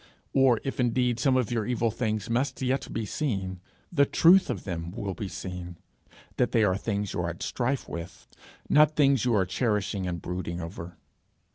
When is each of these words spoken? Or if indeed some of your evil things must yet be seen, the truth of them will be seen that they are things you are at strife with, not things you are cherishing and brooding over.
Or 0.33 0.59
if 0.63 0.79
indeed 0.79 1.19
some 1.19 1.37
of 1.37 1.51
your 1.51 1.63
evil 1.67 1.91
things 1.91 2.27
must 2.27 2.59
yet 2.63 2.91
be 2.91 3.05
seen, 3.05 3.61
the 3.91 4.03
truth 4.07 4.49
of 4.49 4.63
them 4.63 4.89
will 4.89 5.13
be 5.13 5.27
seen 5.27 5.77
that 6.37 6.53
they 6.53 6.63
are 6.63 6.75
things 6.75 7.13
you 7.13 7.19
are 7.21 7.29
at 7.29 7.43
strife 7.43 7.87
with, 7.87 8.27
not 8.67 8.95
things 8.95 9.25
you 9.25 9.35
are 9.35 9.45
cherishing 9.45 10.07
and 10.07 10.19
brooding 10.19 10.59
over. 10.59 10.97